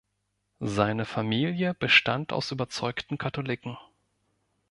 Seine 0.65 1.05
Familie 1.05 1.75
bestand 1.75 2.33
aus 2.33 2.49
überzeugten 2.49 3.19
Katholiken. 3.19 3.77